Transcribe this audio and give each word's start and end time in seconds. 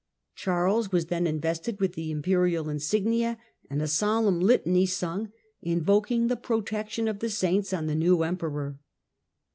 Charles 0.33 0.91
was 0.91 1.05
then 1.05 1.27
invested 1.27 1.79
with 1.79 1.93
the 1.93 2.09
Imperial 2.09 2.69
insignia 2.71 3.37
and 3.69 3.83
a 3.83 3.87
solemn 3.87 4.39
litany 4.39 4.87
sung, 4.87 5.31
invoking 5.61 6.25
the 6.25 6.35
protection 6.35 7.07
of 7.07 7.19
the 7.19 7.29
saints 7.29 7.71
on 7.71 7.85
the 7.85 7.93
new 7.93 8.23
Emperor. 8.23 8.79